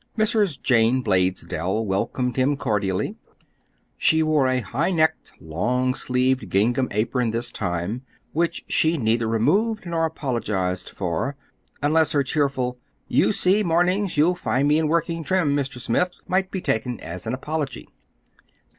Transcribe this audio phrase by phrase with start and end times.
[0.17, 0.59] Mrs.
[0.59, 3.17] Jane Blaisdell welcomed him cordially.
[3.99, 8.01] She wore a high necked, long sleeved gingham apron this time,
[8.33, 14.79] which she neither removed nor apologized for—unless her cheerful "You see, mornings you'll find me
[14.79, 15.79] in working trim, Mr.
[15.79, 17.87] Smith," might be taken as an apology.